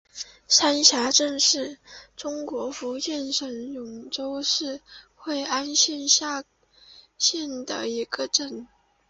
[0.47, 1.77] 山霞镇是
[2.17, 4.81] 中国福建省泉州市
[5.13, 6.43] 惠安县下
[7.19, 8.67] 辖的一个镇。